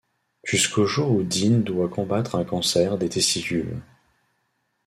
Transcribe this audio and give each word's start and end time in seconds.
Jusqu'au 0.43 0.87
jour 0.87 1.11
où 1.11 1.21
Dean 1.21 1.59
doit 1.59 1.87
combattre 1.87 2.33
un 2.33 2.43
cancer 2.43 2.97
des 2.97 3.07
testicules. 3.07 3.83